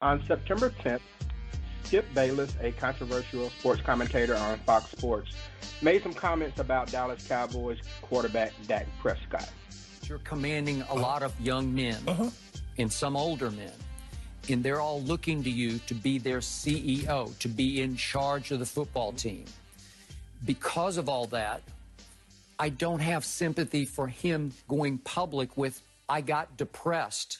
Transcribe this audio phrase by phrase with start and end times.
[0.00, 1.00] On September 10th,
[1.82, 5.32] Skip Bayless, a controversial sports commentator on Fox Sports,
[5.82, 9.48] made some comments about Dallas Cowboys quarterback Dak Prescott.
[10.04, 12.30] You're commanding a lot of young men Uh-huh.
[12.78, 13.72] and some older men,
[14.48, 18.60] and they're all looking to you to be their CEO, to be in charge of
[18.60, 19.46] the football team.
[20.44, 21.60] Because of all that,
[22.60, 27.38] I don't have sympathy for him going public with, I got depressed.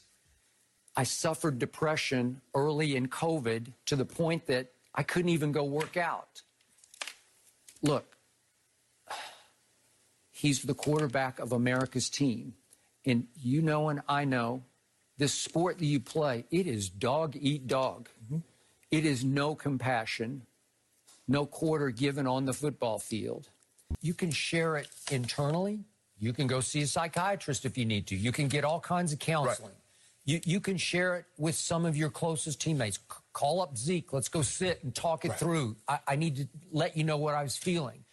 [0.99, 5.97] I suffered depression early in COVID to the point that I couldn't even go work
[5.97, 6.43] out.
[7.83, 8.17] Look,
[10.33, 12.55] he's the quarterback of America's team.
[13.07, 14.65] And you know, and I know,
[15.19, 18.09] this sport that you play, it is dog eat dog.
[18.25, 18.39] Mm-hmm.
[18.91, 20.43] It is no compassion,
[21.29, 23.51] no quarter given on the football field.
[24.01, 25.79] You can share it internally.
[26.19, 28.17] You can go see a psychiatrist if you need to.
[28.17, 29.78] You can get all kinds of counseling.
[30.29, 32.99] You, you can share it with some of your closest teammates.
[32.99, 34.13] C- call up Zeke.
[34.13, 35.75] Let's go sit and talk it through.
[35.89, 38.05] I, I need to let you know what I was feeling.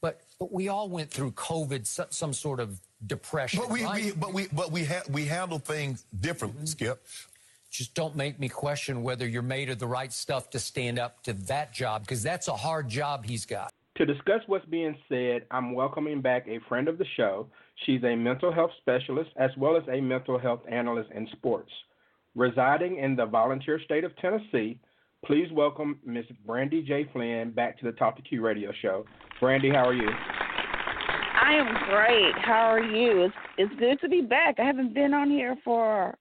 [0.00, 3.60] But but we all went through COVID, so, some sort of depression.
[3.60, 4.04] But we, right?
[4.04, 6.66] we but we but we ha- we handle things differently, Mm-hmm.
[6.66, 7.06] Skip.
[7.70, 11.22] just don't make me question whether you're made of the right stuff to stand up
[11.22, 13.72] to that job because that's a hard job he's got.
[13.98, 17.46] To discuss what's being said, I'm welcoming back a friend of the show.
[17.86, 21.70] She's a mental health specialist as well as a mental health analyst in sports.
[22.34, 24.78] Residing in the volunteer state of Tennessee,
[25.24, 27.08] please welcome Miss Brandy J.
[27.12, 29.04] Flynn back to the Talk to Q radio show.
[29.40, 30.08] Brandy, how are you?
[31.42, 32.34] I am great.
[32.44, 33.24] How are you?
[33.24, 34.56] It's it's good to be back.
[34.60, 36.16] I haven't been on here for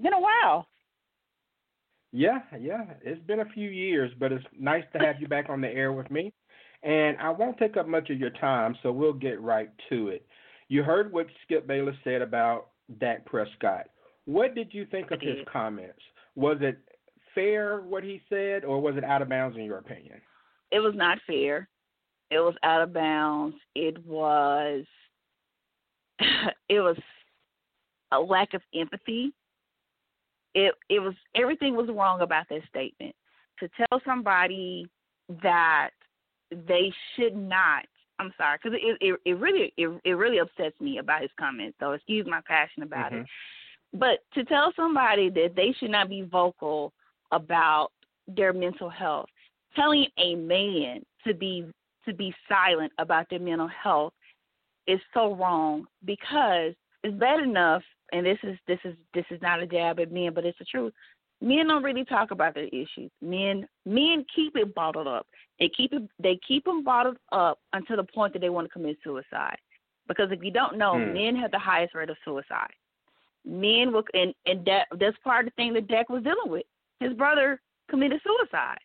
[0.00, 0.66] been a while.
[2.12, 2.84] Yeah, yeah.
[3.02, 5.92] It's been a few years, but it's nice to have you back on the air
[5.92, 6.32] with me.
[6.84, 10.24] And I won't take up much of your time, so we'll get right to it.
[10.68, 13.86] You heard what Skip Bayless said about Dak Prescott.
[14.24, 16.00] What did you think of his comments?
[16.34, 16.78] Was it
[17.34, 20.20] fair what he said, or was it out of bounds in your opinion?
[20.70, 21.68] It was not fair.
[22.30, 23.56] It was out of bounds.
[23.74, 24.84] It was
[26.68, 26.96] it was
[28.12, 29.32] a lack of empathy.
[30.54, 33.14] It it was everything was wrong about that statement.
[33.60, 34.88] To tell somebody
[35.42, 35.90] that
[36.50, 37.84] they should not
[38.18, 41.76] I'm sorry, because it, it it really it, it really upsets me about his comments.
[41.80, 43.16] So excuse my passion about it.
[43.22, 43.98] Mm-hmm.
[43.98, 46.92] But to tell somebody that they should not be vocal
[47.32, 47.90] about
[48.26, 49.28] their mental health,
[49.74, 51.66] telling a man to be
[52.06, 54.12] to be silent about their mental health
[54.86, 57.82] is so wrong because it's bad enough
[58.12, 60.64] and this is this is this is not a jab at men, but it's the
[60.64, 60.92] truth.
[61.44, 63.10] Men don't really talk about their issues.
[63.20, 65.26] Men men keep it bottled up.
[65.60, 68.72] They keep it they keep them bottled up until the point that they want to
[68.72, 69.58] commit suicide.
[70.08, 71.12] Because if you don't know, Hmm.
[71.12, 72.72] men have the highest rate of suicide
[73.44, 76.64] men will and and that that's part of the thing that Dak was dealing with.
[77.00, 77.60] His brother
[77.90, 78.78] committed suicide,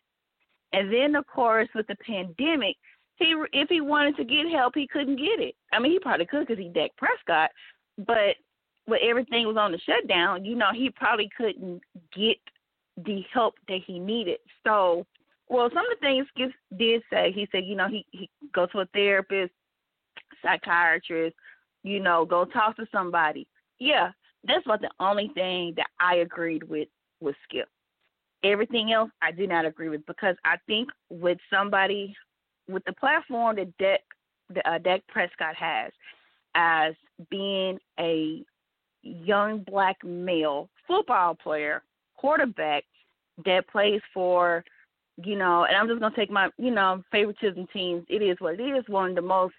[0.72, 2.76] and then of course with the pandemic,
[3.16, 5.54] he if he wanted to get help, he couldn't get it.
[5.72, 7.50] I mean, he probably could because he Dak Prescott,
[7.98, 8.36] but
[8.90, 11.80] when everything was on the shutdown, you know, he probably couldn't
[12.12, 12.38] get
[12.96, 14.38] the help that he needed.
[14.66, 15.06] So,
[15.48, 18.66] well, some of the things Skip did say, he said, you know, he he go
[18.66, 19.52] to a therapist,
[20.42, 21.36] psychiatrist,
[21.84, 23.46] you know, go talk to somebody.
[23.78, 24.10] Yeah,
[24.44, 26.88] that's about the only thing that I agreed with
[27.20, 27.68] with Skip.
[28.42, 32.16] Everything else I do not agree with because I think with somebody
[32.68, 34.00] with the platform that Dak
[34.54, 35.92] that uh, Dak Prescott has
[36.56, 36.94] as
[37.30, 38.44] being a
[39.02, 41.82] young black male football player,
[42.16, 42.84] quarterback
[43.44, 44.64] that plays for,
[45.16, 48.04] you know, and I'm just gonna take my, you know, favoritism teams.
[48.08, 48.84] It is what it is.
[48.88, 49.54] One of the most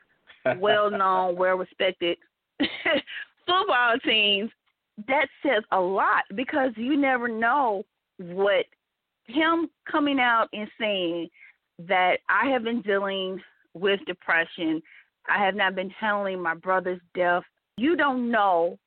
[0.60, 2.18] well known, well respected
[2.60, 4.52] football teams.
[5.08, 7.84] That says a lot because you never know
[8.18, 8.66] what
[9.26, 11.30] him coming out and saying
[11.88, 13.42] that I have been dealing
[13.74, 14.82] with depression.
[15.30, 17.44] I have not been handling my brother's death.
[17.78, 18.78] You don't know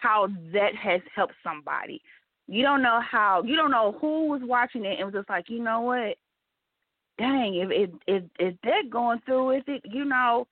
[0.00, 2.02] how that has helped somebody.
[2.48, 5.48] You don't know how you don't know who was watching it and was just like,
[5.48, 6.16] you know what?
[7.18, 10.46] Dang, if if if, if they're going through with it, you know,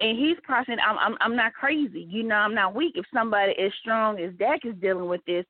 [0.00, 0.78] and he's processing.
[0.86, 2.06] I'm I'm I'm not crazy.
[2.08, 2.92] You know, I'm not weak.
[2.96, 5.44] If somebody as strong as Dak is dealing with this,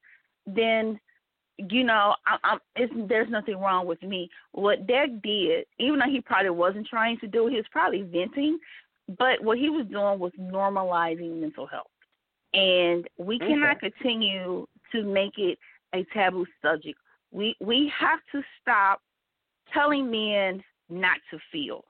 [0.46, 0.98] then
[1.58, 4.31] you know, I, I'm it's there's nothing wrong with me.
[4.52, 8.02] What Dak did, even though he probably wasn't trying to do, it, he was probably
[8.02, 8.58] venting,
[9.19, 11.90] but what he was doing was normalizing mental health,
[12.54, 15.58] and we cannot continue to make it
[15.94, 16.98] a taboo subject.
[17.30, 19.00] We we have to stop
[19.72, 21.84] telling men not to feel.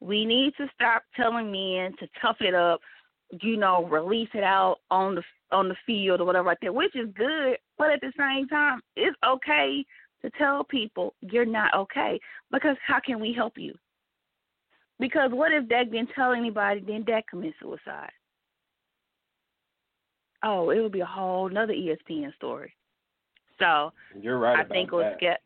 [0.00, 2.80] We need to stop telling men to tough it up,
[3.42, 6.94] you know, release it out on the on the field or whatever like that, which
[6.94, 7.56] is good.
[7.76, 9.84] But at the same time, it's okay
[10.22, 12.20] to tell people you're not okay
[12.52, 13.74] because how can we help you?
[15.00, 18.10] Because what if Dak didn't tell anybody, then Dak commits suicide?
[20.42, 22.74] Oh, it would be a whole another ESPN story.
[23.58, 24.58] So you're right.
[24.58, 25.38] I think what Skip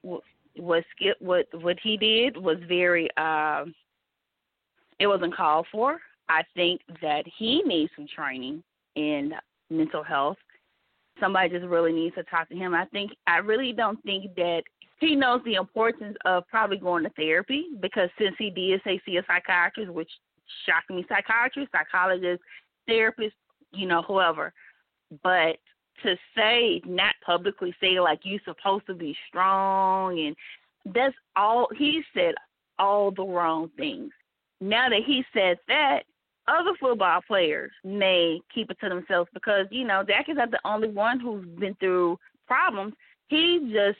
[0.56, 3.74] what Skip what what he did was very um
[4.98, 5.98] it wasn't called for.
[6.28, 8.62] I think that he needs some training
[8.94, 9.32] in
[9.70, 10.36] mental health.
[11.20, 12.74] Somebody just really needs to talk to him.
[12.74, 14.62] I think I really don't think that
[15.00, 19.16] he knows the importance of probably going to therapy because since he did say see
[19.16, 20.10] a psychiatrist, which
[20.64, 22.40] shocked me, psychiatrist, psychologist,
[22.86, 23.34] therapist,
[23.72, 24.52] you know, whoever.
[25.22, 25.58] But
[26.02, 30.36] to say, not publicly say like you're supposed to be strong and
[30.94, 32.34] that's all he said
[32.78, 34.10] all the wrong things.
[34.60, 36.04] Now that he said that,
[36.48, 40.60] other football players may keep it to themselves because, you know, Dak is not the
[40.64, 42.18] only one who's been through
[42.48, 42.94] problems.
[43.28, 43.98] He just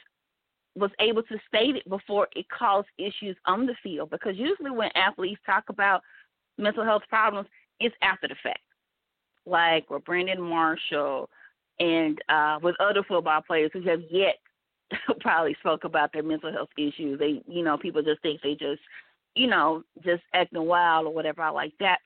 [0.75, 4.91] was able to state it before it caused issues on the field because usually when
[4.97, 6.03] athletes talk about
[6.59, 7.49] mental health problems,
[7.79, 8.61] it's after the fact.
[9.47, 11.29] Like with Brandon Marshall
[11.81, 14.37] and uh with other football players who have yet
[15.21, 17.19] probably spoke about their mental health issues.
[17.19, 18.81] They you know, people just think they just
[19.35, 21.99] you know, just acting wild or whatever like that.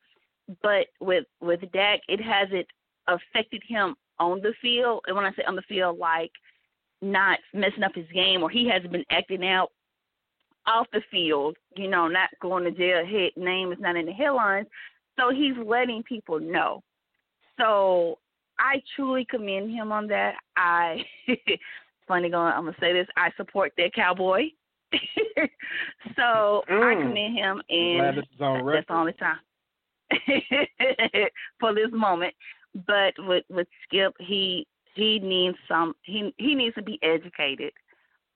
[0.63, 2.67] But with with Dak it hasn't
[3.09, 5.05] affected him on the field.
[5.07, 6.33] And when I say on the field like
[7.03, 9.71] not messing up his game or he hasn't been acting out
[10.67, 14.13] off the field, you know, not going to jail, his name is not in the
[14.13, 14.67] headlines.
[15.19, 16.83] So he's letting people know.
[17.59, 18.19] So
[18.59, 20.35] I truly commend him on that.
[20.57, 21.03] I
[22.09, 24.45] funny going I'm gonna say this, I support that cowboy.
[26.17, 26.83] so mm.
[26.83, 29.39] I commend him and that's the only time.
[31.61, 32.35] for this moment.
[32.87, 37.73] But with with Skip he he needs some he he needs to be educated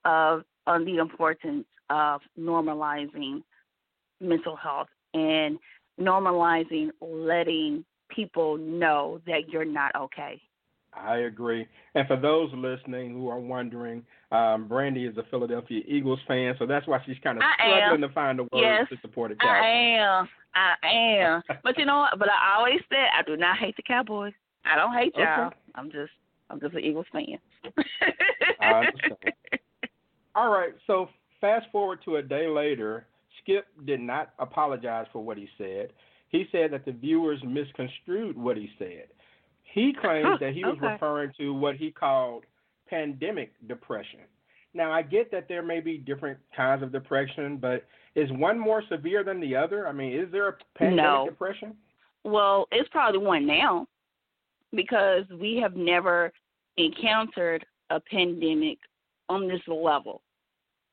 [0.05, 3.43] of on the importance of normalizing
[4.21, 5.59] mental health and
[6.01, 7.85] normalizing letting
[8.15, 10.41] people know that you're not okay.
[10.93, 11.67] I agree.
[11.95, 16.67] And for those listening who are wondering, um, Brandy is a Philadelphia Eagles fan, so
[16.67, 18.09] that's why she's kind of I struggling am.
[18.09, 19.63] to find the words yes, to support the Cowboys.
[19.63, 20.29] I am.
[20.55, 21.43] I am.
[21.63, 22.19] but you know what?
[22.19, 24.33] But I always said I do not hate the Cowboys.
[24.65, 25.47] I don't hate y'all.
[25.47, 25.57] Okay.
[25.77, 26.13] I'm just
[26.51, 27.39] I'm just an Eagles fan.
[28.61, 29.35] I understand.
[30.35, 31.09] All right, so
[31.41, 33.07] fast forward to a day later,
[33.43, 35.93] Skip did not apologize for what he said.
[36.31, 39.09] He said that the viewers misconstrued what he said.
[39.63, 40.93] He claims that he was okay.
[40.93, 42.45] referring to what he called
[42.89, 44.21] pandemic depression.
[44.73, 47.85] Now, I get that there may be different kinds of depression, but
[48.15, 49.89] is one more severe than the other?
[49.89, 51.27] I mean, is there a pandemic no.
[51.29, 51.75] depression?
[52.25, 53.87] Well, it's probably one now
[54.73, 56.33] because we have never
[56.77, 58.79] encountered a pandemic
[59.29, 60.23] on this level.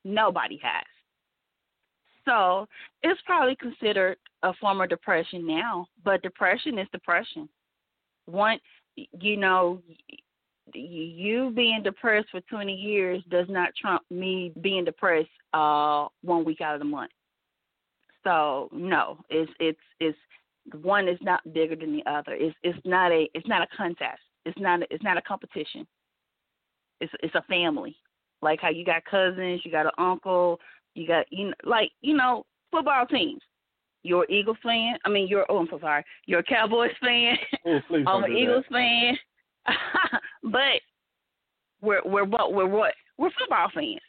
[0.04, 0.84] Nobody has.
[2.28, 2.68] So
[3.02, 7.48] it's probably considered a form of depression now, but depression is depression.
[8.26, 8.58] One,
[8.96, 9.82] you know,
[10.74, 16.60] you being depressed for 20 years does not trump me being depressed uh one week
[16.60, 17.10] out of the month.
[18.22, 20.18] So no, it's it's it's
[20.82, 22.34] one is not bigger than the other.
[22.34, 24.20] It's it's not a it's not a contest.
[24.44, 25.86] It's not a, it's not a competition.
[27.00, 27.96] It's it's a family.
[28.42, 30.60] Like how you got cousins, you got an uncle,
[30.94, 33.40] you got you know, like you know football teams.
[34.02, 34.96] You're an Eagles fan.
[35.04, 36.04] I mean, you're oh I'm so sorry.
[36.26, 37.36] You're a Cowboys fan.
[37.66, 39.16] Oh, please I'm an Eagles that.
[39.66, 40.20] fan.
[40.44, 40.80] but
[41.80, 44.00] we're we're what we're what we're football fans.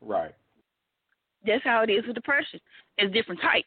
[0.00, 0.34] Right.
[1.44, 2.60] That's how it is with depression.
[2.98, 3.66] It's different types,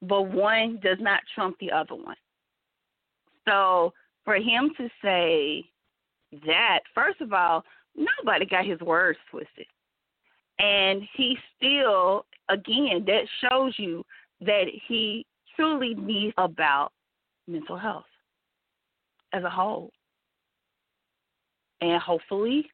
[0.00, 2.16] but one does not trump the other one.
[3.46, 3.92] So
[4.24, 5.64] for him to say
[6.46, 9.66] that, first of all, nobody got his words twisted,
[10.58, 14.04] and he still, again, that shows you
[14.40, 16.92] that he truly needs about
[17.46, 18.04] mental health
[19.32, 19.90] as a whole.
[21.80, 22.66] And hopefully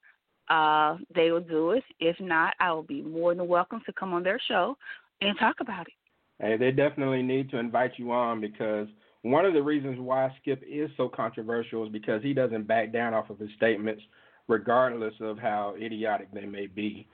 [0.48, 1.84] uh, they will do it.
[2.00, 4.76] If not, I will be more than welcome to come on their show
[5.20, 5.94] and talk about it.
[6.40, 8.86] Hey, they definitely need to invite you on because
[9.22, 13.14] one of the reasons why Skip is so controversial is because he doesn't back down
[13.14, 14.02] off of his statements,
[14.46, 17.08] regardless of how idiotic they may be,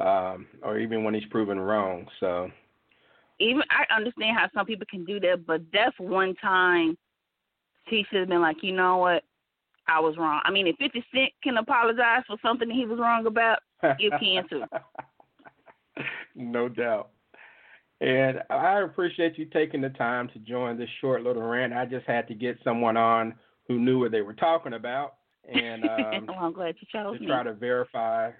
[0.00, 2.06] um, or even when he's proven wrong.
[2.20, 2.50] So,
[3.40, 6.96] even I understand how some people can do that, but that's one time
[7.86, 9.24] he should have been like, you know what,
[9.86, 10.40] I was wrong.
[10.44, 13.58] I mean, if Fifty Cent can apologize for something he was wrong about,
[13.98, 14.64] you can too.
[16.34, 17.10] no doubt.
[18.00, 21.72] And I appreciate you taking the time to join this short little rant.
[21.72, 23.34] I just had to get someone on
[23.68, 25.14] who knew what they were talking about,
[25.48, 27.26] and um, well, I'm glad you chose to me.
[27.26, 28.30] try to verify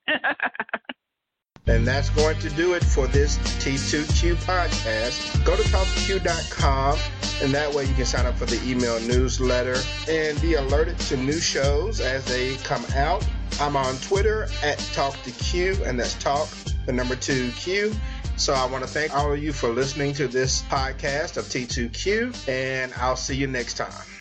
[1.70, 5.46] And that's going to do it for this T2Q podcast.
[5.46, 6.98] Go to talktoq.com,
[7.44, 9.76] and that way you can sign up for the email newsletter
[10.10, 13.24] and be alerted to new shows as they come out.
[13.60, 16.50] I'm on Twitter at Talk to Q, and that's talk,
[16.86, 17.94] the number two Q.
[18.38, 22.48] So I want to thank all of you for listening to this podcast of T2Q,
[22.48, 24.19] and I'll see you next time.